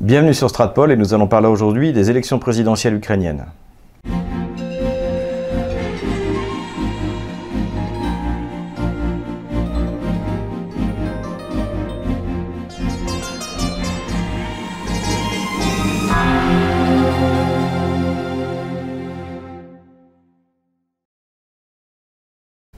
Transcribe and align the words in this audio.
Bienvenue 0.00 0.32
sur 0.32 0.48
Stratpol 0.48 0.90
et 0.90 0.96
nous 0.96 1.12
allons 1.12 1.28
parler 1.28 1.48
aujourd'hui 1.48 1.92
des 1.92 2.10
élections 2.10 2.38
présidentielles 2.38 2.94
ukrainiennes. 2.94 3.44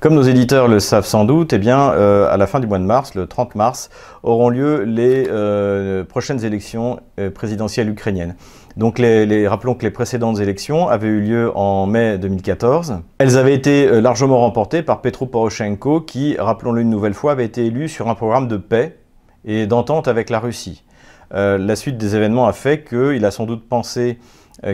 Comme 0.04 0.16
nos 0.16 0.22
éditeurs 0.22 0.68
le 0.68 0.80
savent 0.80 1.06
sans 1.06 1.24
doute, 1.24 1.54
eh 1.54 1.60
euh, 1.66 2.30
à 2.30 2.36
la 2.36 2.46
fin 2.46 2.60
du 2.60 2.66
mois 2.66 2.76
de 2.76 2.84
mars, 2.84 3.14
le 3.14 3.26
30 3.26 3.54
mars, 3.54 3.88
auront 4.22 4.50
lieu 4.50 4.82
les 4.82 5.26
euh, 5.30 6.04
prochaines 6.04 6.44
élections 6.44 7.00
euh, 7.18 7.30
présidentielles 7.30 7.88
ukrainiennes. 7.88 8.36
Rappelons 8.76 9.74
que 9.74 9.82
les 9.82 9.90
précédentes 9.90 10.40
élections 10.40 10.88
avaient 10.88 11.08
eu 11.08 11.22
lieu 11.22 11.56
en 11.56 11.86
mai 11.86 12.18
2014. 12.18 12.98
Elles 13.16 13.38
avaient 13.38 13.54
été 13.54 13.98
largement 14.02 14.40
remportées 14.40 14.82
par 14.82 15.00
Petro 15.00 15.24
Poroshenko 15.24 16.02
qui, 16.02 16.36
rappelons-le 16.38 16.82
une 16.82 16.90
nouvelle 16.90 17.14
fois, 17.14 17.32
avait 17.32 17.46
été 17.46 17.64
élu 17.64 17.88
sur 17.88 18.10
un 18.10 18.14
programme 18.14 18.46
de 18.46 18.58
paix 18.58 18.98
et 19.46 19.66
d'entente 19.66 20.06
avec 20.06 20.28
la 20.28 20.38
Russie. 20.38 20.84
la 21.30 21.76
suite 21.76 21.96
des 21.96 22.14
événements 22.14 22.46
a 22.46 22.52
fait 22.52 22.84
qu'il 22.84 23.24
a 23.24 23.30
sans 23.30 23.46
doute 23.46 23.66
pensé 23.66 24.18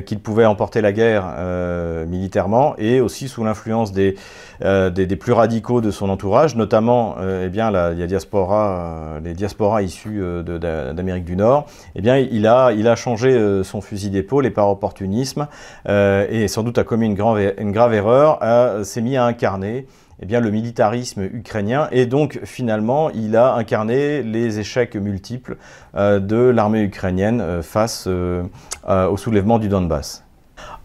qu'il 0.06 0.20
pouvait 0.20 0.44
emporter 0.44 0.80
la 0.80 0.92
guerre 0.92 1.24
euh, 1.38 2.04
militairement 2.06 2.74
et 2.76 3.00
aussi 3.00 3.28
sous 3.28 3.44
l'influence 3.44 3.92
des, 3.92 4.16
euh, 4.62 4.90
des, 4.90 5.16
plus 5.16 5.32
radicaux 5.32 5.80
de 5.80 5.90
son 5.90 6.08
entourage, 6.10 6.54
notamment 6.54 7.16
eh 7.20 7.48
bien, 7.48 7.70
la, 7.70 7.94
diaspora, 7.94 9.18
les 9.24 9.34
diasporas 9.34 9.82
issus 9.82 10.22
d'Amérique 10.44 11.24
du 11.24 11.36
Nord. 11.36 11.66
Eh 11.94 12.02
bien, 12.02 12.16
il, 12.18 12.46
a, 12.46 12.72
il 12.72 12.88
a 12.88 12.96
changé 12.96 13.62
son 13.64 13.80
fusil 13.80 14.10
d'épaule 14.10 14.46
et 14.46 14.50
par 14.50 14.68
opportunisme 14.68 15.48
et 15.88 16.48
sans 16.48 16.62
doute 16.62 16.78
a 16.78 16.84
commis 16.84 17.06
une, 17.06 17.18
une 17.58 17.72
grave 17.72 17.94
erreur, 17.94 18.38
s'est 18.84 19.02
mis 19.02 19.16
à 19.16 19.24
incarner 19.24 19.86
eh 20.22 20.40
le 20.40 20.50
militarisme 20.50 21.22
ukrainien 21.22 21.88
et 21.92 22.06
donc 22.06 22.40
finalement 22.44 23.10
il 23.10 23.36
a 23.36 23.54
incarné 23.54 24.22
les 24.22 24.58
échecs 24.58 24.96
multiples 24.96 25.56
euh, 25.94 26.20
de 26.20 26.36
l'armée 26.36 26.82
ukrainienne 26.82 27.40
euh, 27.40 27.62
face 27.62 28.04
euh, 28.06 28.42
au 28.86 29.16
soulèvement 29.16 29.58
du 29.58 29.68
Donbass. 29.68 30.24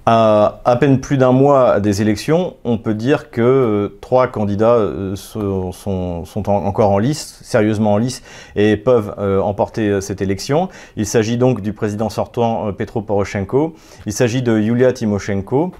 À 0.08 0.78
peine 0.80 1.02
plus 1.02 1.18
d'un 1.18 1.32
mois 1.32 1.80
des 1.80 2.04
élections, 2.04 2.58
on 2.64 2.78
peut 2.78 2.94
dire 2.94 3.32
que 3.32 3.98
trois 4.02 4.28
candidats 4.28 4.78
sont, 5.16 5.72
sont, 5.72 6.48
encore 6.48 6.92
en 6.92 7.00
lice, 7.00 7.40
sérieusement 7.42 7.94
en 7.94 7.98
lice, 7.98 8.22
et 8.56 8.78
peuvent 8.78 9.16
emporter 9.44 10.02
cette 10.02 10.22
élection. 10.22 10.70
Il 10.96 11.08
s'agit 11.08 11.38
donc 11.38 11.62
du 11.62 11.74
président 11.74 12.10
sortant 12.10 12.72
Petro 12.74 13.02
Poroshenko, 13.02 13.74
il 14.06 14.14
s'agit 14.14 14.44
de 14.44 14.60
Yulia 14.60 14.94
Tymoshenko, 14.94 15.72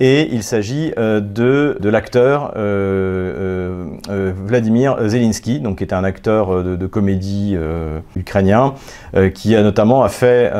et 0.00 0.32
il 0.32 0.42
s'agit 0.42 0.92
euh, 0.98 1.20
de, 1.20 1.76
l'acteur 1.88 2.54
euh, 2.56 3.84
euh, 4.08 4.32
Vladimir 4.34 4.96
Zelensky, 5.06 5.60
donc 5.60 5.78
qui 5.78 5.84
était 5.84 5.94
un 5.94 6.04
acteur 6.04 6.64
de, 6.64 6.86
comédie 6.86 7.56
ukrainien, 8.16 8.74
qui 9.34 9.54
a 9.54 9.62
notamment 9.62 10.08
fait, 10.08 10.50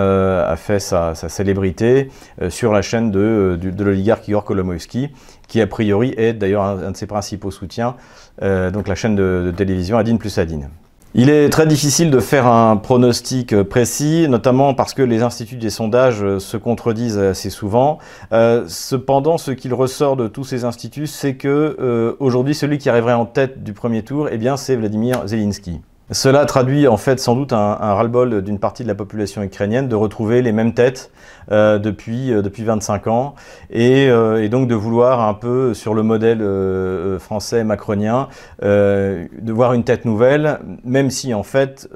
sa, 0.79 1.15
célébrité 1.15 2.11
sur 2.51 2.73
la 2.73 2.83
chaîne 2.83 3.11
de, 3.11 3.59
l'oligarque 3.79 4.29
Igor 4.29 4.45
Kolomoïski, 4.45 5.09
qui 5.49 5.61
a 5.61 5.67
priori 5.67 6.15
est 6.17 6.35
d'ailleurs 6.35 6.63
un, 6.63 6.91
de 6.91 6.97
ses 6.97 7.07
principaux 7.07 7.51
soutiens, 7.51 7.97
donc 8.43 8.87
la 8.87 8.95
chaîne 8.95 9.17
de, 9.17 9.53
télévision 9.57 9.97
Adine 9.97 10.19
plus 10.19 10.39
Adine. 10.39 10.69
Il 11.13 11.29
est 11.29 11.49
très 11.49 11.67
difficile 11.67 12.13
de 12.13 12.21
faire 12.21 12.47
un 12.47 12.77
pronostic 12.77 13.65
précis, 13.65 14.27
notamment 14.29 14.75
parce 14.75 14.95
que 14.95 15.03
les 15.03 15.25
instituts 15.25 15.57
des 15.57 15.69
sondages 15.69 16.39
se 16.39 16.57
contredisent 16.57 17.19
assez 17.19 17.51
souvent. 17.51 17.99
Euh, 18.33 18.65
cependant, 18.69 19.37
ce 19.37 19.51
qu'il 19.51 19.75
ressort 19.75 20.17
de 20.17 20.29
tous 20.29 20.45
ces 20.45 20.65
instituts, 20.65 21.09
c'est 21.09 21.35
que 21.35 21.77
euh, 21.81 22.15
aujourd'hui, 22.21 22.55
celui 22.55 22.79
qui 22.79 22.89
arriverait 22.89 23.15
en 23.15 23.27
tête 23.27 23.65
du 23.65 23.73
premier 23.73 24.05
tour, 24.05 24.29
eh 24.31 24.39
bien, 24.39 24.57
c'est 24.57 24.77
Vladimir 24.77 25.27
Zelensky. 25.27 25.81
Cela 26.13 26.45
traduit 26.45 26.89
en 26.89 26.97
fait 26.97 27.21
sans 27.21 27.37
doute 27.37 27.53
un, 27.53 27.75
ras-le-bol 27.75 28.43
d'une 28.43 28.59
partie 28.59 28.83
de 28.83 28.89
la 28.89 28.97
population 28.97 29.45
ukrainienne 29.45 29.87
de 29.87 29.95
retrouver 29.95 30.43
les 30.43 30.51
mêmes 30.51 30.75
têtes 30.75 31.13
euh, 31.53 31.79
depuis, 31.79 32.33
euh, 32.33 32.43
depuis 32.43 32.65
25 32.65 33.07
ans 33.07 33.35
et, 33.71 34.09
euh, 34.09 34.43
et, 34.43 34.49
donc 34.49 34.67
de 34.67 34.75
vouloir 34.75 35.21
un 35.21 35.35
peu 35.35 35.73
sur 35.73 35.95
le 35.95 36.03
modèle 36.03 36.43
euh, 36.43 37.21
français 37.21 37.63
macronien 37.63 38.29
de 38.61 39.53
voir 39.53 39.73
une 39.73 39.85
tête 39.85 40.05
nouvelle, 40.05 40.59
même 40.85 41.11
si 41.11 41.33
en 41.33 41.43
fait 41.43 41.89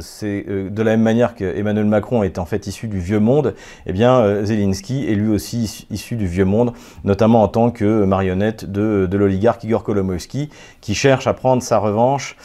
c'est 0.00 0.44
de 0.46 0.82
la 0.82 0.92
même 0.92 1.02
manière 1.02 1.34
qu'Emmanuel 1.34 1.86
Macron 1.86 2.22
est 2.22 2.38
en 2.38 2.44
fait 2.44 2.66
issu 2.66 2.88
du 2.88 2.98
vieux 2.98 3.20
monde, 3.20 3.54
eh 3.86 3.92
bien 3.92 4.44
Zelensky 4.44 5.10
est 5.10 5.14
lui 5.14 5.32
aussi 5.32 5.86
issu 5.90 6.16
du 6.16 6.26
vieux 6.26 6.44
monde, 6.44 6.72
notamment 7.04 7.42
en 7.42 7.48
tant 7.48 7.70
que 7.70 8.04
marionnette 8.04 8.70
de, 8.70 9.08
l'oligarque 9.12 9.64
Igor 9.64 9.84
Kolomoïski 9.84 10.50
qui 10.80 10.94
cherche 10.94 11.26
à 11.26 11.34
prendre 11.34 11.62
sa 11.62 11.78
revanche 11.78 12.36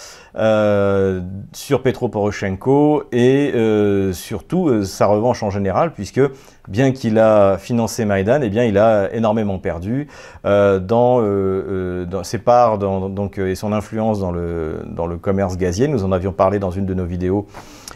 sur 1.53 1.81
Petro 1.81 2.09
Poroshenko 2.09 3.03
et 3.11 3.51
euh, 3.53 4.13
surtout 4.13 4.69
euh, 4.69 4.83
sa 4.83 5.07
revanche 5.07 5.43
en 5.43 5.49
général, 5.49 5.93
puisque 5.93 6.21
bien 6.67 6.91
qu'il 6.91 7.19
a 7.19 7.57
financé 7.57 8.05
Maïdan, 8.05 8.41
eh 8.41 8.49
bien 8.49 8.63
il 8.63 8.77
a 8.77 9.13
énormément 9.13 9.59
perdu 9.59 10.07
dans, 10.43 12.23
ses 12.23 12.37
parts 12.37 12.77
donc, 12.77 13.37
et 13.37 13.55
son 13.55 13.73
influence 13.73 14.19
dans 14.19 14.31
le, 14.31 14.83
dans 14.85 15.07
le 15.07 15.17
commerce 15.17 15.57
gazier. 15.57 15.87
Nous 15.87 16.03
en 16.03 16.11
avions 16.11 16.31
parlé 16.31 16.59
dans 16.59 16.71
une 16.71 16.85
de 16.85 16.93
nos 16.93 17.05
vidéos 17.05 17.47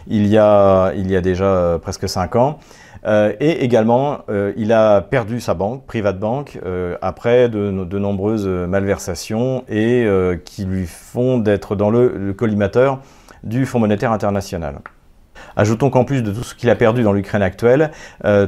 il 0.06 0.26
y 0.26 0.38
a, 0.38 0.92
il 0.94 1.10
y 1.10 1.16
a 1.16 1.20
déjà 1.20 1.78
presque 1.80 2.08
5 2.08 2.36
ans. 2.36 2.58
Euh, 3.06 3.32
et 3.40 3.64
également, 3.64 4.20
euh, 4.28 4.52
il 4.56 4.72
a 4.72 5.00
perdu 5.00 5.40
sa 5.40 5.54
banque, 5.54 5.84
Private 5.86 6.18
Bank, 6.18 6.58
euh, 6.64 6.96
après 7.02 7.48
de, 7.48 7.70
nombreuses 7.98 8.46
malversations 8.46 9.64
et 9.68 10.06
qui 10.44 10.64
lui 10.64 10.86
font 10.86 11.38
d'être 11.38 11.76
dans 11.76 11.90
le, 11.90 12.32
collimateur 12.36 13.00
du 13.42 13.66
Fonds 13.66 13.78
monétaire 13.78 14.12
international. 14.12 14.80
Ajoutons 15.56 15.90
qu'en 15.90 16.04
plus 16.04 16.22
de 16.22 16.32
tout 16.32 16.42
ce 16.42 16.54
qu'il 16.54 16.70
a 16.70 16.74
perdu 16.74 17.02
dans 17.02 17.12
l'Ukraine 17.12 17.42
actuelle, 17.42 17.92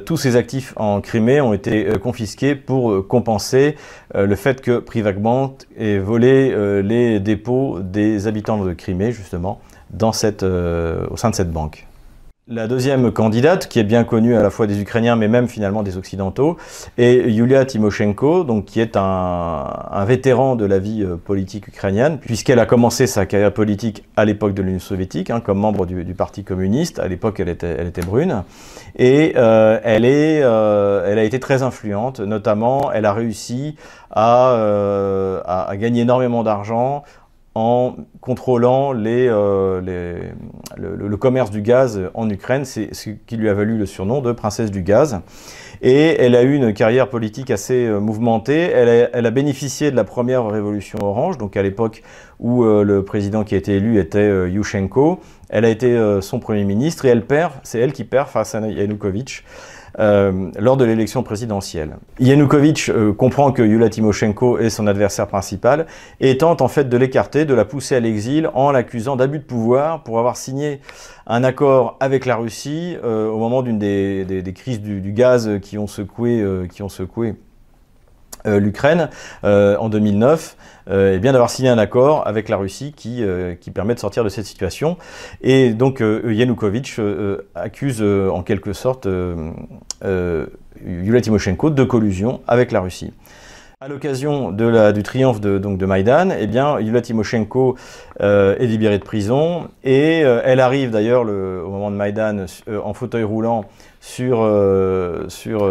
tous 0.04 0.16
ses 0.16 0.36
actifs 0.36 0.72
en 0.76 1.00
Crimée 1.00 1.40
ont 1.40 1.52
été 1.52 1.86
confisqués 2.02 2.54
pour 2.54 3.06
compenser 3.06 3.76
le 4.14 4.34
fait 4.34 4.60
que 4.60 4.82
Bank 5.12 5.62
ait 5.78 5.98
volé 5.98 6.82
les 6.82 7.20
dépôts 7.20 7.78
des 7.80 8.26
habitants 8.26 8.62
de 8.62 8.72
Crimée, 8.72 9.12
justement, 9.12 9.60
au 10.00 10.12
sein 10.12 11.30
de 11.30 11.34
cette 11.34 11.50
banque. 11.50 11.86
La 12.48 12.68
deuxième 12.68 13.10
candidate, 13.10 13.66
qui 13.66 13.80
est 13.80 13.84
bien 13.84 14.04
connue 14.04 14.36
à 14.36 14.40
la 14.40 14.50
fois 14.50 14.68
des 14.68 14.80
Ukrainiens, 14.80 15.16
mais 15.16 15.26
même 15.26 15.48
finalement 15.48 15.82
des 15.82 15.96
Occidentaux, 15.96 16.56
est 16.96 17.28
Yulia 17.28 17.64
Tymoshenko, 17.64 18.44
donc 18.44 18.66
qui 18.66 18.78
est 18.80 18.96
un, 18.96 20.04
vétéran 20.06 20.54
de 20.54 20.64
la 20.64 20.78
vie 20.78 21.02
euh, 21.02 21.16
politique 21.16 21.66
ukrainienne, 21.66 22.18
puisqu'elle 22.18 22.60
a 22.60 22.64
commencé 22.66 23.08
sa 23.08 23.26
carrière 23.26 23.52
politique 23.52 24.04
à 24.14 24.24
l'époque 24.24 24.54
de 24.54 24.62
l'Union 24.62 24.78
soviétique, 24.78 25.30
hein, 25.30 25.40
comme 25.40 25.58
membre 25.58 25.86
du, 25.86 26.14
Parti 26.14 26.44
communiste. 26.44 27.00
À 27.00 27.08
l'époque, 27.08 27.40
elle 27.40 27.48
était, 27.48 27.74
elle 27.80 27.88
était 27.88 28.02
brune, 28.02 28.44
et 28.94 29.32
euh, 29.34 29.80
elle, 29.82 30.04
est, 30.04 30.40
euh, 30.44 31.04
elle 31.04 31.18
a 31.18 31.24
été 31.24 31.40
très 31.40 31.64
influente. 31.64 32.20
Notamment, 32.20 32.92
elle 32.92 33.06
a 33.06 33.12
réussi 33.12 33.74
à, 34.12 34.52
à 35.44 35.76
gagner 35.76 36.02
énormément 36.02 36.44
d'argent 36.44 37.02
en 37.56 37.96
contrôlant 38.20 38.92
euh, 38.94 39.80
le, 40.76 41.16
commerce 41.16 41.50
du 41.50 41.62
gaz 41.62 41.98
en 42.12 42.28
Ukraine. 42.28 42.66
C'est 42.66 42.92
ce 42.94 43.08
qui 43.26 43.38
lui 43.38 43.48
a 43.48 43.54
valu 43.54 43.78
le 43.78 43.86
surnom 43.86 44.20
de 44.20 44.32
princesse 44.32 44.70
du 44.70 44.82
gaz. 44.82 45.20
Et 45.80 46.20
elle 46.20 46.36
a 46.36 46.42
eu 46.42 46.54
une 46.54 46.74
carrière 46.74 47.08
politique 47.08 47.50
assez 47.50 47.86
euh, 47.86 47.98
mouvementée. 47.98 48.70
Elle 48.74 49.24
a, 49.24 49.30
bénéficié 49.30 49.90
de 49.90 49.96
la 49.96 50.04
première 50.04 50.46
révolution 50.46 50.98
orange, 51.00 51.38
donc 51.38 51.56
à 51.56 51.62
l'époque 51.62 52.02
où 52.40 52.62
euh, 52.62 52.84
le 52.84 53.02
président 53.02 53.42
qui 53.42 53.54
a 53.54 53.58
été 53.58 53.76
élu 53.76 53.98
était 53.98 54.50
Yushchenko. 54.50 55.20
Elle 55.48 55.64
a 55.64 55.70
été 55.70 55.98
son 56.20 56.40
premier 56.40 56.64
ministre 56.64 57.06
et 57.06 57.08
elle 57.08 57.24
perd, 57.24 57.52
c'est 57.62 57.78
elle 57.78 57.92
qui 57.92 58.04
perd 58.04 58.28
face 58.28 58.54
à 58.54 58.60
Yanukovych. 58.60 59.44
Euh, 59.98 60.50
lors 60.58 60.76
de 60.76 60.84
l'élection 60.84 61.22
présidentielle. 61.22 61.96
Yanukovych 62.20 62.90
euh, 62.90 63.14
comprend 63.14 63.50
que 63.50 63.62
Yulia 63.62 63.88
Tymoshenko 63.88 64.58
est 64.58 64.68
son 64.68 64.86
adversaire 64.86 65.26
principal 65.26 65.86
et 66.20 66.36
tente 66.36 66.60
en 66.60 66.68
fait 66.68 66.90
de 66.90 66.96
l'écarter, 66.98 67.46
de 67.46 67.54
la 67.54 67.64
pousser 67.64 67.94
à 67.94 68.00
l'exil 68.00 68.50
en 68.52 68.72
l'accusant 68.72 69.16
d'abus 69.16 69.38
de 69.38 69.44
pouvoir 69.44 70.02
pour 70.02 70.18
avoir 70.18 70.36
signé 70.36 70.80
un 71.26 71.42
accord 71.44 71.96
avec 72.00 72.26
la 72.26 72.36
Russie 72.36 72.98
euh, 73.04 73.30
au 73.30 73.38
moment 73.38 73.62
d'une 73.62 73.78
des, 73.78 74.52
crises 74.54 74.82
du, 74.82 75.12
gaz 75.12 75.50
qui 75.62 75.78
ont 75.78 75.86
secoué, 75.86 76.44
l'Ukraine 78.46 79.10
euh, 79.44 79.76
en 79.78 79.88
2009, 79.88 80.56
euh, 80.88 81.14
et 81.14 81.18
bien 81.18 81.32
d'avoir 81.32 81.50
signé 81.50 81.68
un 81.68 81.78
accord 81.78 82.26
avec 82.26 82.48
la 82.48 82.56
Russie 82.56 82.92
qui, 82.96 83.22
qui 83.60 83.70
permet 83.70 83.94
de 83.94 84.00
sortir 84.00 84.24
de 84.24 84.28
cette 84.28 84.46
situation. 84.46 84.96
Et 85.42 85.70
donc 85.70 86.00
Yanukovych 86.00 87.00
accuse 87.54 88.02
en 88.02 88.42
quelque 88.42 88.72
sorte 88.72 89.08
Yulia 90.84 91.20
Tymoshenko 91.20 91.70
de 91.70 91.84
collusion 91.84 92.40
avec 92.46 92.72
la 92.72 92.80
Russie. 92.80 93.12
À 93.82 93.88
l'occasion 93.88 94.52
du 94.52 95.02
triomphe 95.02 95.38
de, 95.42 95.58
donc 95.58 95.76
de 95.76 95.84
Maïdan, 95.84 96.30
eh 96.30 96.46
bien, 96.46 96.80
Yulia 96.80 97.02
Timoshenko 97.02 97.76
euh, 98.22 98.56
est 98.58 98.64
libérée 98.64 98.98
de 98.98 99.04
prison 99.04 99.68
et 99.84 100.22
euh, 100.24 100.40
elle 100.44 100.60
arrive 100.60 100.90
d'ailleurs 100.90 101.24
au 101.24 101.68
moment 101.68 101.90
de 101.90 101.96
Maïdan 101.96 102.46
euh, 102.68 102.80
en 102.82 102.94
fauteuil 102.94 103.22
roulant 103.22 103.66
sur, 104.06 104.48
sur, 105.28 105.68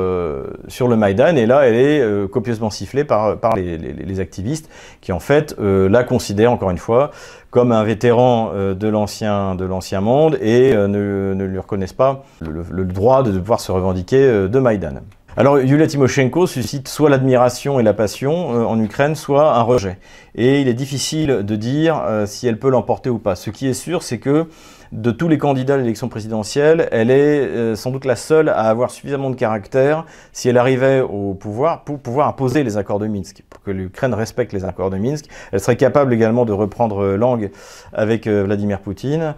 sur 0.68 0.88
le 0.88 0.96
Maïdan 0.98 1.38
et 1.38 1.46
là 1.46 1.62
elle 1.62 1.76
est 1.76 2.28
copieusement 2.30 2.70
sifflée 2.70 3.06
par, 3.06 3.38
par 3.38 3.56
les, 3.56 4.20
activistes 4.20 4.70
qui 5.00 5.14
en 5.14 5.20
fait 5.20 5.56
la 5.58 6.04
considèrent 6.04 6.52
encore 6.52 6.70
une 6.70 6.78
fois 6.78 7.12
comme 7.50 7.72
un 7.72 7.84
vétéran 7.86 8.52
de 8.54 8.88
l'ancien 8.88 10.02
monde 10.02 10.38
et 10.42 10.74
ne, 10.74 11.34
ne, 11.34 11.44
lui 11.46 11.60
reconnaissent 11.60 11.94
pas 11.94 12.24
le, 12.42 12.66
le, 12.70 12.86
droit 12.86 13.24
de 13.24 13.40
pouvoir 13.40 13.62
se 13.62 13.72
revendiquer 13.72 14.48
de 14.50 14.60
Maïdan. 14.60 15.02
Alors 15.38 15.60
Yulia 15.60 15.86
Tymoshenko 15.86 16.48
suscite 16.48 16.88
soit 16.88 17.10
l'admiration 17.10 17.78
et 17.78 17.84
la 17.84 17.94
passion 17.94 18.56
euh, 18.56 18.64
en 18.64 18.80
Ukraine, 18.80 19.16
soit 19.16 19.54
un 19.58 19.64
rejet. 19.64 19.98
Et 20.36 20.62
il 20.62 20.70
est 20.70 20.74
difficile 20.74 21.44
de 21.44 21.56
dire 21.58 22.02
euh, 22.06 22.26
si 22.26 22.48
elle 22.48 22.58
peut 22.58 22.70
l'emporter 22.70 23.10
ou 23.10 23.20
pas. 23.20 23.36
Ce 23.36 23.50
qui 23.50 23.68
est 23.68 23.74
sûr, 23.74 24.02
c'est 24.02 24.18
que 24.18 24.48
de 24.94 25.12
tous 25.12 25.28
les 25.28 25.38
candidats 25.38 25.74
à 25.74 25.78
l'élection 25.78 26.08
présidentielle, 26.08 26.88
elle 26.94 27.12
est 27.12 27.42
euh, 27.42 27.76
sans 27.76 27.92
doute 27.92 28.06
la 28.06 28.16
seule 28.16 28.48
à 28.48 28.70
avoir 28.70 28.92
suffisamment 28.92 29.30
de 29.30 29.36
caractère 29.36 30.06
si 30.32 30.48
elle 30.48 30.58
arrivait 30.58 31.02
au 31.02 31.34
pouvoir 31.34 31.84
pour 31.84 32.00
pouvoir 32.00 32.30
imposer 32.30 32.64
les 32.64 32.78
accords 32.78 33.00
de 33.00 33.08
Minsk, 33.08 33.44
pour 33.50 33.62
que 33.62 33.72
l'Ukraine 33.72 34.14
respecte 34.14 34.54
les 34.54 34.64
accords 34.64 34.90
de 34.90 34.98
Minsk. 34.98 35.26
Elle 35.52 35.60
serait 35.60 35.76
capable 35.76 36.14
également 36.14 36.46
de 36.46 36.54
reprendre 36.54 37.18
langue 37.18 37.52
avec 37.92 38.26
Vladimir 38.26 38.80
Poutine 38.80 39.36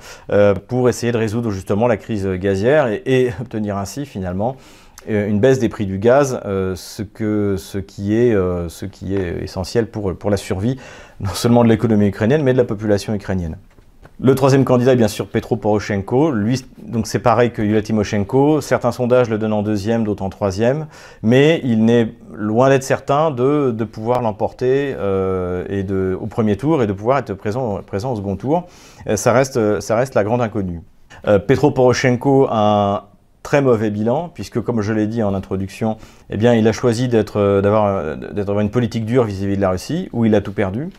pour 0.67 0.89
essayer 0.89 1.11
de 1.11 1.17
résoudre 1.17 1.49
justement 1.49 1.87
la 1.87 1.97
crise 1.97 2.27
gazière 2.27 2.87
et 2.87 3.31
obtenir 3.41 3.77
ainsi 3.77 4.05
finalement 4.05 4.57
euh, 4.57 4.86
une 5.07 5.39
baisse 5.39 5.59
des 5.59 5.69
prix 5.69 5.85
du 5.85 5.99
gaz, 5.99 6.39
euh, 6.45 6.75
ce, 6.75 7.03
que, 7.03 7.55
ce, 7.57 7.77
qui 7.77 8.15
est, 8.15 8.33
euh, 8.33 8.67
ce 8.69 8.85
qui 8.85 9.15
est 9.15 9.43
essentiel 9.43 9.87
pour, 9.87 10.15
pour 10.15 10.29
la 10.29 10.37
survie 10.37 10.77
non 11.19 11.33
seulement 11.33 11.63
de 11.63 11.69
l'économie 11.69 12.07
ukrainienne, 12.07 12.43
mais 12.43 12.53
de 12.53 12.57
la 12.57 12.65
population 12.65 13.13
ukrainienne. 13.13 13.57
Le 14.19 14.33
troisième 14.33 14.65
candidat 14.65 14.93
est 14.93 14.97
bien 14.97 15.07
sûr 15.07 15.27
Petro 15.27 15.57
Poroshenko. 15.57 16.31
Lui, 16.31 16.65
donc 16.81 17.05
c'est 17.05 17.19
pareil 17.19 17.51
que 17.51 17.61
Yulia 17.61 17.83
Tymoshenko. 17.83 18.61
Certains 18.61 18.91
sondages 18.91 19.29
le 19.29 19.37
donnent 19.37 19.53
en 19.53 19.61
deuxième, 19.61 20.03
d'autres 20.03 20.23
en 20.23 20.29
troisième, 20.29 20.87
mais 21.21 21.61
il 21.63 21.85
n'est 21.85 22.15
loin 22.33 22.69
d'être 22.69 22.83
certain 22.83 23.29
de, 23.29 23.69
de 23.69 23.83
pouvoir 23.83 24.23
l'emporter 24.23 24.95
au 24.95 26.25
premier 26.25 26.57
tour 26.57 26.81
et 26.81 26.87
de 26.87 26.93
pouvoir 26.93 27.19
être 27.19 27.35
présent, 27.35 27.79
présent 27.85 28.11
au 28.11 28.15
second 28.15 28.35
tour. 28.37 28.65
ça, 29.15 29.33
reste, 29.33 29.79
ça 29.81 29.95
reste 29.95 30.15
la 30.15 30.23
grande 30.23 30.41
inconnue. 30.41 30.81
Petro 31.47 31.69
Poroshenko 31.69 32.47
a 32.49 33.09
très 33.47 33.61
mauvais 33.61 33.91
bilan, 33.91 34.29
puisque 34.33 34.59
comme 34.59 34.81
je 34.81 34.91
l'ai 34.91 35.07
dit 35.07 35.23
en 35.23 35.33
introduction, 35.33 35.95
eh 36.29 36.35
bien, 36.35 36.53
il 36.53 36.67
a 36.67 36.73
choisi 36.73 37.07
d'être, 37.07 37.39
euh, 37.39 37.61
d'avoir, 37.61 37.85
euh, 37.95 38.59
une 38.59 38.69
politique 38.69 39.05
dure 39.05 39.23
vis-à-vis 39.23 39.55
de 39.55 39.61
la 39.61 39.69
Russie, 39.69 40.09
où 40.11 40.25
il 40.25 40.35
a 40.35 40.41
tout 40.41 40.51
perdu. 40.51 40.89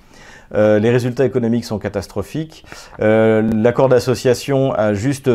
Euh, 0.55 0.79
les 0.79 0.89
résultats 0.89 1.27
économiques 1.27 1.67
sont 1.67 1.79
catastrophiques. 1.79 2.65
L'accord 3.01 3.91
d'association 3.91 4.73
a 4.73 4.95
juste 4.95 5.31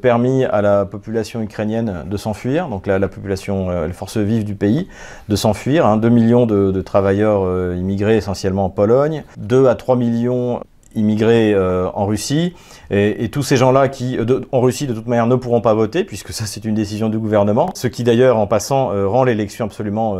permis 0.00 0.46
à 0.46 0.62
la 0.62 0.86
population 0.86 1.42
ukrainienne 1.42 2.04
de 2.10 2.16
s'enfuir, 2.16 2.68
donc 2.70 2.86
la, 2.86 2.98
la 2.98 3.08
population, 3.08 3.84
les 3.86 3.92
forces 3.92 4.16
vives 4.16 4.44
du 4.44 4.54
pays, 4.54 4.88
de 5.28 5.36
s'enfuir. 5.36 5.84
Hein, 5.84 5.98
2 5.98 6.08
millions 6.08 6.46
de, 6.46 6.70
de 6.70 6.80
travailleurs 6.80 7.74
immigrés 7.74 8.16
essentiellement 8.16 8.64
en 8.64 8.70
Pologne, 8.70 9.24
2 9.36 9.66
à 9.66 9.74
3 9.74 9.96
millions 9.96 10.62
immigrés 10.96 11.54
euh, 11.54 11.88
en 11.94 12.06
Russie. 12.06 12.54
Et, 12.90 13.28
tous 13.28 13.42
ces 13.42 13.56
gens-là 13.56 13.88
qui, 13.88 14.16
euh, 14.18 14.40
en 14.52 14.60
Russie, 14.60 14.86
de 14.86 14.94
toute 14.94 15.06
manière, 15.06 15.26
ne 15.26 15.34
pourront 15.36 15.60
pas 15.60 15.74
voter, 15.74 16.04
puisque 16.04 16.32
ça, 16.32 16.46
c'est 16.46 16.64
une 16.64 16.74
décision 16.74 17.08
du 17.08 17.18
gouvernement. 17.18 17.70
Ce 17.74 17.86
qui, 17.86 18.04
d'ailleurs, 18.04 18.38
en 18.38 18.46
passant, 18.46 18.92
euh, 18.92 19.06
rend 19.06 19.24
l'élection 19.24 19.64
absolument 19.66 20.16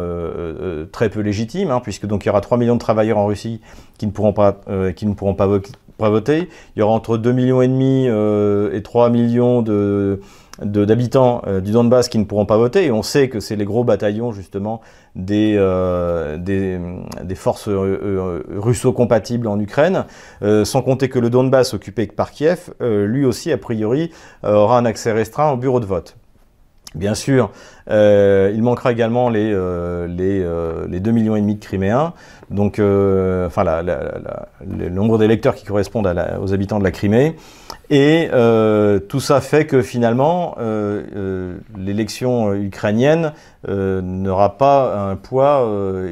très 0.93 1.09
peu 1.09 1.21
légitime, 1.21 1.71
hein, 1.71 1.81
puisque 1.83 2.07
donc 2.07 2.25
il 2.25 2.29
y 2.29 2.31
aura 2.31 2.41
3 2.41 2.59
millions 2.59 2.75
de 2.75 2.81
travailleurs 2.81 3.19
en 3.19 3.27
Russie 3.27 3.61
qui 3.99 4.07
ne 4.07 4.11
pourront 4.13 4.33
pas, 4.33 4.61
qui 4.95 5.07
ne 5.07 5.15
pourront 5.15 5.35
pas, 5.35 5.47
voter. 5.47 6.49
Il 6.75 6.81
y 6.81 6.83
aura 6.83 6.93
entre 6.93 7.17
2 7.17 7.33
millions 7.33 7.63
et 7.63 7.69
demi 7.69 8.07
et 8.07 8.83
3 8.83 9.11
millions 9.11 9.63
de 9.63 10.21
d'habitants 10.63 11.43
euh, 11.47 11.61
du 11.61 11.73
Donbass 11.73 12.09
qui 12.09 12.19
ne 12.19 12.25
pourront 12.25 12.47
pas 12.47 12.57
voter. 12.57 12.87
Et 12.87 12.93
on 12.93 13.03
sait 13.03 13.29
que 13.29 13.41
c'est 13.41 13.57
les 13.57 13.65
gros 13.65 13.85
bataillons 13.85 14.33
justement 14.33 14.81
des, 15.15 15.57
euh, 15.59 16.39
forces 17.35 17.69
euh, 17.69 18.43
russo-compatibles 18.57 19.47
en 19.47 19.61
Ukraine, 19.61 20.05
sans 20.43 20.83
compter 20.83 21.09
que 21.09 21.19
le 21.19 21.31
Donbass 21.31 21.75
occupé 21.75 22.07
par 22.07 22.31
Kiev, 22.31 22.73
lui 22.81 23.25
aussi 23.25 23.53
a 23.53 23.59
priori 23.59 24.11
aura 24.43 24.79
un 24.79 24.85
accès 24.85 25.13
restreint 25.13 25.51
au 25.51 25.57
bureau 25.57 25.81
de 25.81 25.87
vote. 25.87 26.17
Bien 26.97 27.15
sûr, 27.15 27.51
il 27.89 28.63
manquera 28.63 28.91
également 28.91 29.29
les, 29.29 29.53
euh, 29.53 30.07
les, 30.07 30.41
euh, 30.43 30.87
les 30.89 30.99
2 30.99 31.11
millions 31.11 31.37
et 31.37 31.41
demi 31.41 31.57
de 31.57 31.61
Criméens, 31.65 32.15
donc 32.51 32.81
enfin 32.81 33.65
le 33.65 34.89
nombre 34.89 35.19
d'électeurs 35.19 35.55
qui 35.55 35.65
correspondent 35.65 36.11
aux 36.41 36.55
habitants 36.55 36.79
de 36.79 36.85
la 36.85 36.91
Crimée. 36.91 37.37
Et 37.91 38.29
tout 39.09 39.21
ça 39.21 39.41
fait 39.41 39.67
que 39.67 39.83
finalement, 39.83 40.57
l'élection 41.77 42.53
ukrainienne 42.55 43.33
n'aura 43.69 44.59
pas 44.59 45.11
un 45.11 45.17
poids, 45.17 45.61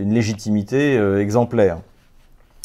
une 0.01 0.15
légitimité 0.15 0.97
exemplaire. 1.19 1.79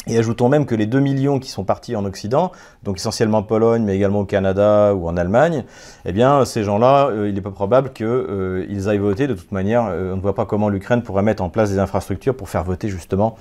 Et 0.06 0.16
ajoutons 0.16 0.48
même 0.48 0.64
que 0.64 0.74
les 0.74 0.86
2 0.86 0.98
millions 0.98 1.38
qui 1.38 1.50
sont 1.50 1.62
partis 1.62 1.94
en 1.94 2.06
Occident, 2.06 2.52
donc 2.82 2.96
essentiellement 2.96 3.38
en 3.38 3.42
Pologne, 3.42 3.82
mais 3.84 3.94
également 3.94 4.20
au 4.20 4.24
Canada 4.24 4.94
ou 4.94 5.06
en 5.06 5.16
Allemagne, 5.16 5.64
eh 6.06 6.12
bien, 6.12 6.46
ces 6.46 6.64
gens-là, 6.64 7.08
euh, 7.08 7.28
il 7.28 7.36
est 7.36 7.42
peu 7.42 7.50
probable 7.50 7.92
qu'ils 7.92 8.06
euh, 8.06 8.88
aillent 8.88 8.98
voter. 8.98 9.26
De 9.26 9.34
toute 9.34 9.52
manière, 9.52 9.88
euh, 9.90 10.14
on 10.14 10.16
ne 10.16 10.22
voit 10.22 10.34
pas 10.34 10.46
comment 10.46 10.70
l'Ukraine 10.70 11.02
pourrait 11.02 11.22
mettre 11.22 11.42
en 11.42 11.50
place 11.50 11.70
des 11.70 11.78
infrastructures 11.78 12.34
pour 12.34 12.48
faire 12.48 12.64
voter 12.64 12.88
justement 12.88 13.36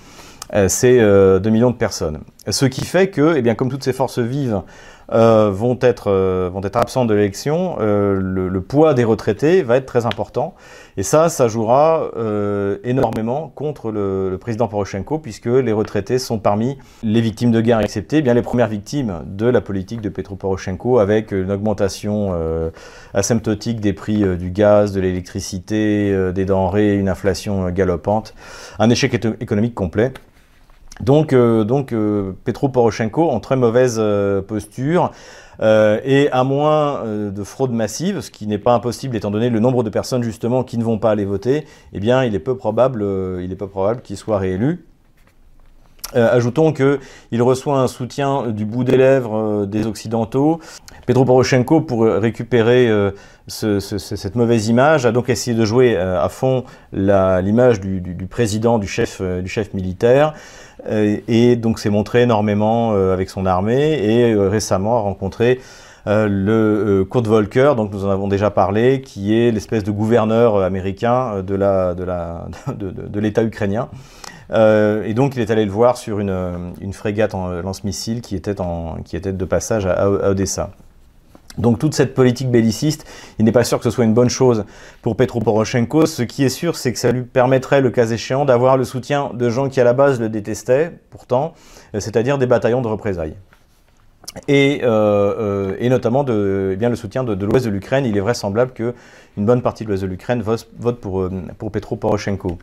ces 0.67 0.97
2 0.97 1.39
millions 1.51 1.69
de 1.69 1.75
personnes. 1.75 2.21
Ce 2.47 2.65
qui 2.65 2.83
fait 2.83 3.09
que, 3.09 3.35
eh 3.37 3.43
bien, 3.43 3.53
comme 3.53 3.69
toutes 3.69 3.83
ces 3.83 3.93
forces 3.93 4.17
vives 4.17 4.63
euh, 5.11 5.49
vont, 5.51 5.77
être, 5.81 6.11
euh, 6.11 6.51
vont 6.53 6.61
être 6.61 6.75
absents 6.75 7.05
de 7.05 7.15
l'élection, 7.15 7.77
euh, 7.79 8.19
le, 8.21 8.61
poids 8.61 8.93
des 8.93 9.03
retraités 9.03 9.63
va 9.63 9.77
être 9.77 9.87
très 9.87 10.05
important. 10.05 10.53
Et 10.97 11.03
ça, 11.03 11.29
ça 11.29 11.47
jouera 11.47 12.11
énormément 12.83 13.47
contre 13.55 13.89
le, 13.91 14.37
président 14.39 14.67
Poroshenko, 14.67 15.17
puisque 15.17 15.45
les 15.45 15.71
retraités 15.71 16.19
sont 16.19 16.39
parmi 16.39 16.77
les 17.03 17.21
victimes 17.21 17.51
de 17.51 17.61
guerre 17.61 17.79
exceptées, 17.79 18.17
eh 18.17 18.21
bien 18.21 18.33
les 18.33 18.41
premières 18.41 18.67
victimes 18.67 19.21
de 19.25 19.45
la 19.45 19.61
politique 19.61 20.01
de 20.01 20.09
Petro 20.09 20.35
Poroshenko, 20.35 20.99
avec 20.99 21.31
une 21.31 21.51
augmentation 21.51 22.33
asymptotique 23.13 23.79
des 23.79 23.93
prix 23.93 24.37
du 24.37 24.51
gaz, 24.51 24.91
de 24.91 24.99
l'électricité, 24.99 26.33
des 26.33 26.43
denrées, 26.43 26.97
une 26.97 27.07
inflation 27.07 27.69
galopante, 27.69 28.33
un 28.77 28.89
échec 28.89 29.13
économique 29.39 29.75
complet. 29.75 30.11
Donc, 31.01 31.31
euh, 31.33 31.65
euh, 31.93 32.33
Petro 32.43 32.69
Poroshenko 32.69 33.29
en 33.29 33.39
très 33.39 33.55
mauvaise 33.55 33.97
euh, 33.99 34.41
posture. 34.41 35.11
et 35.61 36.29
à 36.31 36.43
moins 36.43 37.03
de 37.05 37.43
fraude 37.43 37.71
massive, 37.71 38.21
ce 38.21 38.31
qui 38.31 38.47
n'est 38.47 38.57
pas 38.57 38.73
impossible 38.73 39.15
étant 39.15 39.31
donné 39.31 39.49
le 39.49 39.59
nombre 39.59 39.83
de 39.83 39.89
personnes 39.89 40.23
justement 40.23 40.63
qui 40.63 40.77
ne 40.77 40.83
vont 40.83 40.99
pas 40.99 41.11
aller 41.11 41.25
voter, 41.25 41.65
eh 41.91 41.99
bien 41.99 42.23
il 42.23 42.33
est 42.33 42.39
peu 42.39 42.55
probable, 42.55 43.03
il 43.41 43.51
est 43.51 43.57
peu 43.57 43.67
probable 43.67 44.01
qu'il 44.01 44.15
soit 44.15 44.37
réélu. 44.37 44.85
ajoutons 46.13 46.71
qu'il 46.71 47.41
reçoit 47.41 47.79
un 47.79 47.87
soutien 47.87 48.47
du 48.51 48.65
bout 48.65 48.85
des 48.85 48.95
lèvres 48.95 49.65
des 49.65 49.85
Occidentaux. 49.85 50.61
Petro 51.09 51.25
Poroshenko, 51.25 51.81
pour 51.81 52.03
récupérer 52.03 52.87
cette 53.47 54.35
mauvaise 54.35 54.67
image, 54.67 55.07
a 55.07 55.11
donc 55.11 55.29
essayé 55.29 55.57
de 55.57 55.65
jouer 55.65 55.97
à 55.97 56.29
fond 56.29 56.65
l'image 56.93 57.81
du, 57.81 58.27
président, 58.29 58.77
du 58.77 58.87
chef, 58.87 59.19
du 59.19 59.49
chef 59.49 59.73
militaire. 59.73 60.35
Euh, 60.87 61.17
et 61.27 61.55
donc 61.55 61.79
s'est 61.79 61.89
montré 61.89 62.21
énormément 62.21 62.93
euh, 62.93 63.13
avec 63.13 63.29
son 63.29 63.45
armée 63.45 63.93
et 63.93 64.33
euh, 64.33 64.49
récemment 64.49 64.97
a 64.97 65.01
rencontré 65.01 65.59
le 66.05 67.03
Kurt 67.03 67.27
Volker, 67.27 67.73
donc 67.75 67.91
nous 67.91 68.03
en 68.03 68.09
avons 68.09 68.27
déjà 68.27 68.49
parlé, 68.49 69.01
qui 69.01 69.37
est 69.37 69.51
l'espèce 69.51 69.83
de 69.83 69.91
gouverneur 69.91 70.63
américain 70.63 71.43
de 71.43 73.19
l'État 73.19 73.43
ukrainien. 73.43 73.89
et 74.51 75.13
donc 75.13 75.35
il 75.35 75.41
est 75.41 75.51
allé 75.51 75.65
le 75.65 75.71
voir 75.71 75.97
sur 75.97 76.19
une, 76.19 76.93
frégate 76.93 77.35
en 77.35 77.49
lance-missile 77.61 78.21
qui 78.21 78.35
était 78.35 78.53
de 78.55 79.45
passage 79.45 79.85
à 79.85 80.09
Odessa. 80.09 80.71
Donc 81.59 81.77
toute 81.77 81.93
cette 81.93 82.13
politique 82.13 82.49
belliciste, 82.49 83.05
il 83.37 83.45
n'est 83.45 83.51
pas 83.51 83.65
sûr 83.65 83.77
que 83.77 83.83
ce 83.83 83.91
soit 83.91 84.05
une 84.05 84.13
bonne 84.13 84.29
chose 84.29 84.63
pour 85.01 85.15
Petro 85.15 85.41
Poroshenko. 85.41 86.05
Ce 86.05 86.23
qui 86.23 86.43
est 86.43 86.49
sûr, 86.49 86.77
c'est 86.77 86.93
que 86.93 86.99
ça 86.99 87.11
lui 87.11 87.23
permettrait, 87.23 87.81
le 87.81 87.91
cas 87.91 88.07
échéant, 88.07 88.45
d'avoir 88.45 88.77
le 88.77 88.85
soutien 88.85 89.31
de 89.33 89.49
gens 89.49 89.69
qui 89.69 89.81
à 89.81 89.83
la 89.83 89.93
base 89.93 90.19
le 90.19 90.29
détestaient, 90.29 90.93
pourtant, 91.11 91.53
euh, 91.93 91.99
c'est-à-dire 91.99 92.37
des 92.37 92.47
bataillons 92.47 92.81
de 92.81 92.87
représailles. 92.87 93.35
Et, 94.47 94.81
euh, 94.83 95.75
euh, 95.81 95.89
notamment 95.89 96.23
eh 96.27 96.75
bien, 96.77 96.89
le 96.89 96.95
soutien 96.95 97.23
de, 97.23 97.45
l'ouest 97.45 97.65
de 97.65 97.71
l'Ukraine. 97.71 98.05
Il 98.05 98.15
est 98.15 98.21
vraisemblable 98.21 98.71
qu'une 98.71 98.93
bonne 99.37 99.61
partie 99.61 99.83
de 99.83 99.89
l'ouest 99.89 100.03
de 100.03 100.07
l'Ukraine 100.07 100.41
vote, 100.41 101.01
pour, 101.01 101.27
pour 101.57 101.71
Petro 101.71 101.97
Poroshenko. 101.97 102.57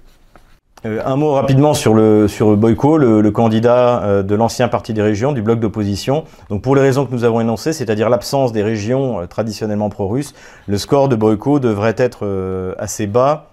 Euh, 0.86 1.02
un 1.04 1.16
mot 1.16 1.32
rapidement 1.32 1.74
sur, 1.74 1.94
le, 1.94 2.28
sur 2.28 2.56
Boyko, 2.56 2.98
le, 2.98 3.30
candidat 3.30 4.02
euh, 4.02 4.22
de 4.22 4.34
l'ancien 4.34 4.68
parti 4.68 4.92
des 4.92 5.02
régions, 5.02 5.32
du 5.32 5.42
bloc 5.42 5.60
d'opposition. 5.60 6.24
Donc 6.48 6.62
pour 6.62 6.76
les 6.76 6.82
raisons 6.82 7.06
que 7.06 7.12
nous 7.12 7.24
avons 7.24 7.40
énoncées, 7.40 7.72
c'est-à-dire 7.72 8.08
l'absence 8.08 8.52
des 8.52 8.62
régions 8.62 9.20
euh, 9.20 9.26
traditionnellement 9.26 9.88
pro-russes, 9.88 10.34
le 10.66 10.78
score 10.78 11.08
de 11.08 11.16
Boyko 11.16 11.58
devrait 11.58 11.94
être 11.98 12.74
assez 12.78 13.06
bas 13.06 13.50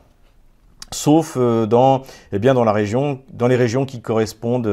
sauf 0.91 1.37
dans, 1.37 2.03
eh 2.31 2.37
bien, 2.37 2.53
dans, 2.53 2.63
la 2.63 2.71
région, 2.71 3.19
dans 3.31 3.47
les 3.47 3.55
régions 3.55 3.85
qui 3.85 3.99
correspondent 3.99 4.69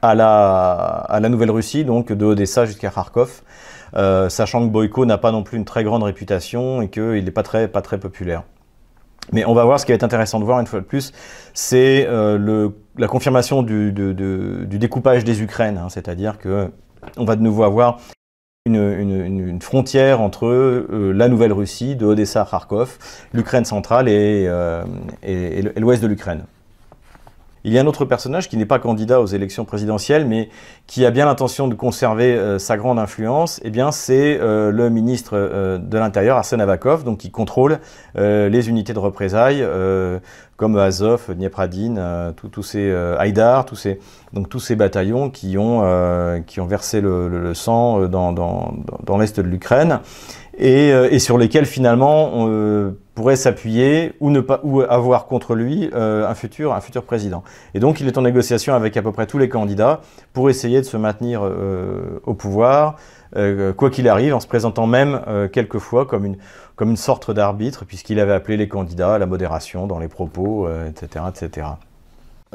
à 0.00 0.14
la, 0.14 1.28
Nouvelle-Russie, 1.28 1.84
donc 1.84 2.12
de 2.12 2.24
Odessa 2.24 2.66
jusqu'à 2.66 2.90
Kharkov, 2.90 3.42
sachant 4.28 4.64
que 4.64 4.70
Boyko 4.70 5.06
n'a 5.06 5.18
pas 5.18 5.32
non 5.32 5.42
plus 5.42 5.58
une 5.58 5.64
très 5.64 5.82
grande 5.82 6.04
réputation 6.04 6.82
et 6.82 6.88
qu'il 6.88 7.24
n'est 7.24 7.30
pas 7.32 7.42
très 7.42 7.98
populaire. 7.98 8.44
Mais 9.32 9.44
on 9.44 9.54
va 9.54 9.64
voir 9.64 9.78
ce 9.78 9.86
qui 9.86 9.92
va 9.92 9.96
être 9.96 10.04
intéressant 10.04 10.40
de 10.40 10.44
voir 10.44 10.60
une 10.60 10.66
fois 10.66 10.80
de 10.80 10.84
plus, 10.84 11.12
c'est 11.54 12.06
euh, 12.08 12.70
la 12.96 13.06
confirmation 13.06 13.62
du, 13.62 13.92
découpage 14.66 15.24
des 15.24 15.42
Ukraines, 15.42 15.78
hein, 15.78 15.88
c'est-à-dire 15.88 16.38
que 16.38 16.70
on 17.16 17.24
va 17.24 17.36
de 17.36 17.42
nouveau 17.42 17.62
avoir 17.62 17.98
une, 18.66 19.58
frontière 19.62 20.20
entre 20.20 20.46
euh, 20.46 21.12
la 21.12 21.28
Nouvelle-Russie, 21.28 21.96
de 21.96 22.06
Odessa 22.06 22.42
à 22.42 22.44
Kharkov, 22.44 22.98
l'Ukraine 23.32 23.64
centrale 23.64 24.08
et, 24.08 24.48
et 25.22 25.62
l'ouest 25.80 26.02
de 26.02 26.08
l'Ukraine. 26.08 26.44
Il 27.64 27.72
y 27.72 27.78
a 27.78 27.82
un 27.82 27.86
autre 27.86 28.06
personnage 28.06 28.48
qui 28.48 28.56
n'est 28.56 28.66
pas 28.66 28.78
candidat 28.78 29.20
aux 29.20 29.26
élections 29.26 29.66
présidentielles, 29.66 30.26
mais 30.26 30.48
qui 30.86 31.04
a 31.04 31.10
bien 31.10 31.26
l'intention 31.26 31.68
de 31.68 31.74
conserver 31.74 32.34
euh, 32.34 32.58
sa 32.58 32.78
grande 32.78 32.98
influence. 32.98 33.60
Eh 33.64 33.70
bien, 33.70 33.92
c'est 33.92 34.38
euh, 34.40 34.70
le 34.70 34.88
ministre 34.88 35.32
euh, 35.34 35.76
de 35.76 35.98
l'Intérieur, 35.98 36.38
Arsène 36.38 36.62
Avakov, 36.62 37.04
qui 37.16 37.30
contrôle 37.30 37.78
les 38.14 38.68
unités 38.68 38.92
de 38.92 38.98
représailles 38.98 39.66
comme 40.56 40.76
Azov, 40.76 41.34
Dniepradine, 41.34 42.34
tous 42.36 42.62
ces 42.62 42.92
Haïdar, 43.18 43.64
tous 43.64 43.76
ces 43.76 44.76
bataillons 44.76 45.30
qui 45.30 45.56
ont 45.56 46.66
versé 46.66 47.00
le, 47.00 47.54
sang 47.54 48.06
dans 48.08 49.18
l'est 49.18 49.40
de 49.40 49.42
l'Ukraine 49.42 50.00
et, 50.60 50.88
et, 50.88 51.18
sur 51.18 51.38
lesquels 51.38 51.66
finalement 51.66 52.30
on 52.34 52.94
pourrait 53.20 53.36
s'appuyer 53.36 54.14
ou 54.20 54.30
ne 54.30 54.40
pas 54.40 54.60
ou 54.62 54.80
avoir 54.80 55.26
contre 55.26 55.54
lui 55.54 55.90
euh, 55.92 56.26
un 56.26 56.34
futur 56.34 56.72
un 56.72 56.80
futur 56.80 57.02
président. 57.04 57.42
Et 57.74 57.78
donc 57.78 58.00
il 58.00 58.06
est 58.06 58.16
en 58.16 58.22
négociation 58.22 58.74
avec 58.74 58.96
à 58.96 59.02
peu 59.02 59.12
près 59.12 59.26
tous 59.26 59.36
les 59.36 59.50
candidats 59.50 60.00
pour 60.32 60.48
essayer 60.48 60.78
de 60.78 60.86
se 60.86 60.96
maintenir 60.96 61.42
euh, 61.44 62.18
au 62.24 62.32
pouvoir 62.32 62.96
euh, 63.36 63.74
quoi 63.74 63.90
qu'il 63.90 64.08
arrive, 64.08 64.34
en 64.34 64.40
se 64.40 64.46
présentant 64.46 64.86
même 64.86 65.20
quelquefois 65.52 66.06
comme 66.06 66.24
une 66.24 66.36
comme 66.76 66.88
une 66.88 66.96
sorte 66.96 67.30
d'arbitre 67.30 67.84
puisqu'il 67.84 68.18
avait 68.20 68.32
appelé 68.32 68.56
les 68.56 68.68
candidats 68.68 69.16
à 69.16 69.18
la 69.18 69.26
modération 69.26 69.86
dans 69.86 69.98
les 69.98 70.08
propos, 70.08 70.66
etc., 70.88 71.26
etc. 71.28 71.66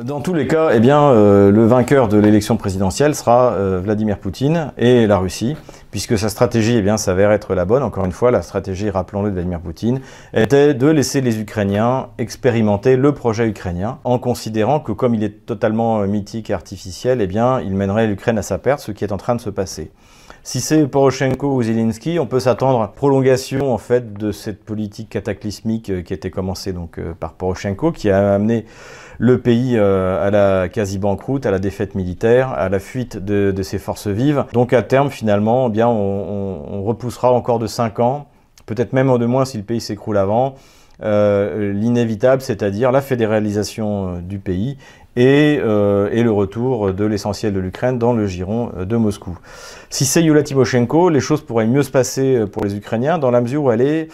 Dans 0.04 0.20
tous 0.20 0.34
les 0.34 0.46
cas, 0.46 0.72
eh 0.74 0.82
bien, 0.82 1.04
euh, 1.04 1.52
le 1.52 1.66
vainqueur 1.66 2.10
de 2.10 2.18
l'élection 2.18 2.58
présidentielle 2.58 3.16
sera 3.16 3.54
euh, 3.54 3.80
Vladimir 3.82 4.18
Poutine 4.18 4.74
et 4.78 5.08
la 5.08 5.18
Russie, 5.18 5.56
puisque 5.90 6.18
sa 6.18 6.28
stratégie 6.28 6.84
eh 6.86 6.98
s'avère 6.98 7.32
être 7.32 7.56
la 7.56 7.64
bonne. 7.64 7.82
Encore 7.82 8.04
une 8.04 8.12
fois, 8.12 8.30
la 8.30 8.42
stratégie, 8.42 8.90
rappelons-le, 8.90 9.30
de 9.30 9.36
Vladimir 9.36 9.62
Poutine, 9.62 10.02
était 10.34 10.74
de 10.74 10.88
laisser 10.88 11.22
les 11.22 11.40
Ukrainiens 11.40 12.10
expérimenter 12.18 12.98
le 12.98 13.14
projet 13.14 13.48
ukrainien, 13.48 14.00
en 14.04 14.20
considérant 14.20 14.82
que 14.82 14.92
comme 14.92 15.16
il 15.16 15.24
est 15.24 15.46
totalement 15.46 16.02
euh, 16.02 16.08
mythique 16.08 16.50
et 16.50 16.54
artificiel, 16.54 17.22
eh 17.22 17.28
bien, 17.28 17.62
il 17.62 17.74
mènerait 17.74 18.08
l'Ukraine 18.08 18.38
à 18.38 18.42
sa 18.42 18.58
perte, 18.58 18.82
ce 18.82 18.92
qui 18.92 19.06
est 19.06 19.14
en 19.14 19.18
train 19.18 19.36
de 19.36 19.42
se 19.42 19.50
passer. 19.50 19.94
Si 20.44 20.60
c'est 20.60 20.86
Poroshenko 20.88 21.56
ou 21.56 21.64
Zelensky, 21.64 22.20
on 22.20 22.28
peut 22.28 22.42
s'attendre 22.42 22.82
à 22.82 22.94
prolongation 22.94 23.74
en 23.74 23.80
fait 23.80 24.14
de 24.14 24.32
cette 24.32 24.64
politique 24.64 25.10
cataclysmique 25.10 26.04
qui 26.04 26.14
était 26.14 26.30
commencée 26.30 26.72
donc 26.72 27.00
par 27.20 27.34
Poroshenko, 27.34 27.92
qui 27.92 28.12
a 28.12 28.36
amené 28.36 28.66
le 29.18 29.40
pays 29.40 29.78
euh, 29.78 30.26
à 30.26 30.32
la 30.32 30.70
quasi-banqueroute, 30.70 31.46
à 31.46 31.52
la 31.52 31.60
défaite 31.60 31.96
militaire, 31.96 32.50
à 32.50 32.70
la 32.70 32.80
fuite 32.80 33.18
de, 33.18 33.54
ses 33.64 33.80
forces 33.80 34.08
vives. 34.08 34.46
Donc 34.54 34.74
à 34.74 34.82
terme, 34.82 35.10
finalement, 35.10 35.68
eh 35.68 35.72
bien, 35.72 35.88
on, 35.88 36.84
repoussera 36.84 37.32
encore 37.32 37.58
de 37.60 37.68
5 37.68 38.00
ans, 38.00 38.28
peut-être 38.66 38.94
même 38.94 39.18
de 39.18 39.26
moins 39.26 39.46
si 39.46 39.58
le 39.58 39.64
pays 39.64 39.82
s'écroule 39.82 40.18
avant, 40.18 40.56
euh, 41.04 41.74
l'inévitable, 41.74 42.42
c'est-à-dire 42.42 42.92
la 42.92 43.02
fédéralisation 43.02 44.16
euh, 44.16 44.22
du 44.22 44.40
pays 44.40 44.78
euh, 45.18 46.10
et, 46.12 46.24
le 46.24 46.32
retour 46.32 46.94
de 46.94 47.06
l'essentiel 47.06 47.54
de 47.54 47.60
l'Ukraine 47.60 47.98
dans 47.98 48.12
le 48.12 48.28
giron 48.28 48.72
euh, 48.76 48.86
de 48.86 48.98
Moscou. 48.98 49.38
Si 49.90 50.04
c'est 50.04 50.22
Yulia 50.22 50.44
Timoshenko, 50.44 51.10
les 51.10 51.22
choses 51.22 51.42
pourraient 51.42 51.68
mieux 51.68 51.84
se 51.84 51.92
passer 51.92 52.36
euh, 52.36 52.48
pour 52.48 52.66
les 52.66 52.76
Ukrainiens 52.76 53.18
dans 53.18 53.32
la 53.32 53.40
mesure 53.40 53.64
où 53.64 53.72
elle 53.72 53.82
est, 53.82 54.10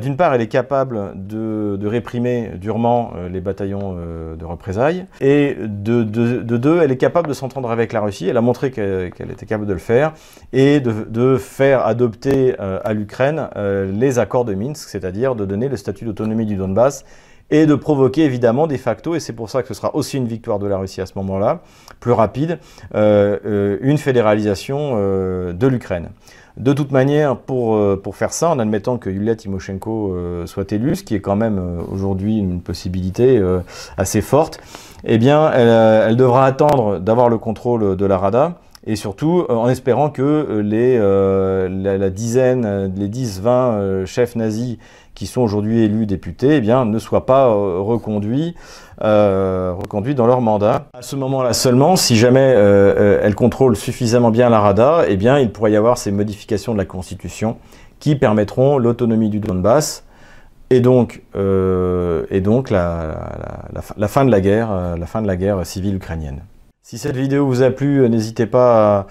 d'une 0.00 0.18
part, 0.18 0.34
elle 0.34 0.42
est 0.42 0.48
capable 0.48 1.12
de, 1.14 1.78
réprimer 1.86 2.50
durement 2.56 3.14
les 3.32 3.40
bataillons 3.40 3.96
de 4.38 4.44
représailles, 4.44 5.06
et 5.22 5.56
de, 5.58 6.02
deux, 6.02 6.82
elle 6.82 6.92
est 6.92 6.98
capable 6.98 7.28
de 7.28 7.32
s'entendre 7.32 7.70
avec 7.70 7.94
la 7.94 8.02
Russie, 8.02 8.28
elle 8.28 8.36
a 8.36 8.42
montré 8.42 8.70
qu'elle 8.70 9.30
était 9.30 9.46
capable 9.46 9.66
de 9.66 9.72
le 9.72 9.78
faire, 9.78 10.12
et 10.52 10.80
de, 10.80 11.36
faire 11.38 11.86
adopter 11.86 12.54
à 12.58 12.92
l'Ukraine 12.92 13.48
les 13.56 14.18
accords 14.18 14.44
de 14.44 14.52
Minsk, 14.52 14.86
c'est-à-dire 14.86 15.34
de 15.34 15.46
donner 15.46 15.70
le 15.70 15.78
statut 15.78 16.04
d'autonomie 16.04 16.44
du 16.44 16.56
Donbass 16.56 17.06
et 17.50 17.66
de 17.66 17.74
provoquer 17.74 18.24
évidemment 18.24 18.66
des 18.66 18.78
facto, 18.78 19.14
et 19.14 19.20
c'est 19.20 19.32
pour 19.32 19.50
ça 19.50 19.62
que 19.62 19.68
ce 19.68 19.74
sera 19.74 19.94
aussi 19.94 20.16
une 20.16 20.26
victoire 20.26 20.58
de 20.58 20.66
la 20.66 20.78
Russie 20.78 21.00
à 21.00 21.06
ce 21.06 21.12
moment-là, 21.16 21.60
plus 22.00 22.12
rapide, 22.12 22.58
euh, 22.94 23.38
euh, 23.44 23.78
une 23.80 23.98
fédéralisation 23.98 24.94
euh, 24.94 25.52
de 25.52 25.66
l'Ukraine. 25.66 26.08
De 26.56 26.72
toute 26.72 26.92
manière, 26.92 27.36
pour, 27.36 27.76
faire 28.14 28.32
ça, 28.32 28.48
en 28.48 28.60
admettant 28.60 28.96
que 28.96 29.10
Yulia 29.10 29.34
Timoshenko 29.34 30.16
soit 30.46 30.70
élue, 30.70 30.94
ce 30.94 31.02
qui 31.02 31.16
est 31.16 31.20
quand 31.20 31.34
même 31.34 31.60
aujourd'hui 31.90 32.38
une 32.38 32.60
possibilité 32.60 33.42
assez 33.96 34.20
forte, 34.20 34.60
eh 35.02 35.18
bien, 35.18 35.50
elle 35.50 36.14
devra 36.14 36.46
attendre 36.46 37.00
d'avoir 37.00 37.28
le 37.28 37.38
contrôle 37.38 37.96
de 37.96 38.06
la 38.06 38.18
Rada, 38.18 38.60
et 38.86 38.96
surtout 38.96 39.46
en 39.48 39.68
espérant 39.68 40.10
que 40.10 40.60
les, 40.62 40.98
la, 40.98 41.98
la, 41.98 42.10
dizaine, 42.10 42.92
les 42.96 43.08
10-20 43.08 44.04
chefs 44.04 44.36
nazis 44.36 44.78
qui 45.14 45.26
sont 45.26 45.40
aujourd'hui 45.40 45.82
élus 45.82 46.06
députés, 46.06 46.56
eh 46.56 46.60
bien, 46.60 46.84
ne 46.84 46.98
soient 46.98 47.24
pas 47.24 47.46
euh, 47.46 47.78
reconduits, 47.78 48.54
euh, 49.02 49.72
reconduits 49.76 50.14
dans 50.14 50.26
leur 50.26 50.40
mandat. 50.40 50.86
À 50.92 51.02
ce 51.02 51.16
moment-là 51.16 51.52
seulement, 51.52 51.96
si 51.96 52.16
jamais 52.16 52.52
euh, 52.56 53.20
elle 53.22 53.34
contrôle 53.34 53.76
suffisamment 53.76 54.30
bien 54.30 54.50
la 54.50 54.60
Rada, 54.60 55.04
eh 55.08 55.16
bien, 55.16 55.38
il 55.38 55.52
pourrait 55.52 55.72
y 55.72 55.76
avoir 55.76 55.98
ces 55.98 56.10
modifications 56.10 56.72
de 56.72 56.78
la 56.78 56.84
Constitution 56.84 57.56
qui 58.00 58.16
permettront 58.16 58.78
l'autonomie 58.78 59.30
du 59.30 59.38
Donbass 59.38 60.04
et 60.70 60.80
donc, 60.80 61.22
et 61.34 62.40
donc 62.40 62.70
la, 62.70 63.16
fin 64.08 64.24
de 64.24 64.30
la 64.30 64.40
guerre, 64.40 64.96
la 64.98 65.06
fin 65.06 65.22
de 65.22 65.26
la 65.26 65.36
guerre 65.36 65.64
civile 65.64 65.94
ukrainienne. 65.96 66.40
Si 66.86 66.98
cette 66.98 67.16
vidéo 67.16 67.46
vous 67.46 67.62
a 67.62 67.70
plu, 67.70 68.06
n'hésitez 68.10 68.44
pas 68.44 68.98
à 68.98 69.06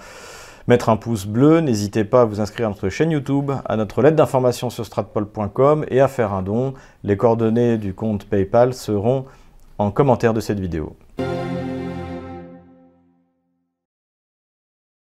mettre 0.68 0.90
un 0.90 0.96
pouce 0.96 1.26
bleu, 1.26 1.58
n'hésitez 1.58 2.04
pas 2.04 2.20
à 2.20 2.24
vous 2.24 2.40
inscrire 2.40 2.66
à 2.66 2.68
notre 2.68 2.88
chaîne 2.88 3.10
YouTube, 3.10 3.50
à 3.64 3.76
notre 3.76 4.00
lettre 4.00 4.14
d'information 4.14 4.70
sur 4.70 4.86
stratpol.com 4.86 5.84
et 5.88 6.00
à 6.00 6.06
faire 6.06 6.32
un 6.32 6.42
don. 6.42 6.74
Les 7.02 7.16
coordonnées 7.16 7.76
du 7.76 7.92
compte 7.92 8.26
PayPal 8.26 8.74
seront 8.74 9.24
en 9.78 9.90
commentaire 9.90 10.34
de 10.34 10.38
cette 10.38 10.60
vidéo. 10.60 10.94